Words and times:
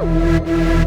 Música 0.00 0.77